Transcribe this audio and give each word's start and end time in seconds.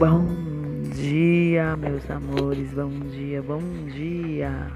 Bom 0.00 0.24
dia, 0.94 1.76
meus 1.76 2.10
amores, 2.10 2.72
bom 2.72 2.88
dia, 3.10 3.42
bom 3.42 3.60
dia. 3.94 4.72